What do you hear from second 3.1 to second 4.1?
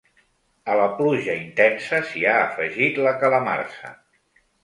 calamarsa.